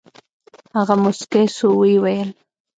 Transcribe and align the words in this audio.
هغه 0.77 0.93
موسكى 1.03 1.43
سو 1.57 1.67
ويې 1.79 1.97
ويل. 2.03 2.29